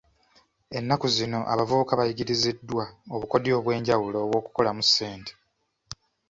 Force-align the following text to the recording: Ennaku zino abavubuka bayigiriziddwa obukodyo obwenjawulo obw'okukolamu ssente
Ennaku 0.77 1.07
zino 1.15 1.39
abavubuka 1.53 1.93
bayigiriziddwa 1.99 2.83
obukodyo 3.13 3.51
obwenjawulo 3.59 4.17
obw'okukolamu 4.23 4.81
ssente 4.87 5.31